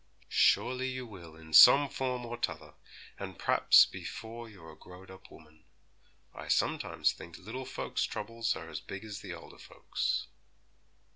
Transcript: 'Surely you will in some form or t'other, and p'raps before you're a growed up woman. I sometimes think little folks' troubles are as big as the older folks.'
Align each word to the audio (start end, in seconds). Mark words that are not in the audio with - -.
'Surely 0.29 0.89
you 0.89 1.05
will 1.05 1.35
in 1.35 1.53
some 1.53 1.87
form 1.87 2.25
or 2.25 2.35
t'other, 2.35 2.73
and 3.19 3.37
p'raps 3.37 3.85
before 3.85 4.49
you're 4.49 4.71
a 4.71 4.75
growed 4.75 5.11
up 5.11 5.29
woman. 5.29 5.63
I 6.33 6.47
sometimes 6.47 7.11
think 7.13 7.37
little 7.37 7.65
folks' 7.65 8.05
troubles 8.05 8.55
are 8.55 8.67
as 8.67 8.79
big 8.81 9.03
as 9.05 9.21
the 9.21 9.35
older 9.35 9.59
folks.' 9.59 10.25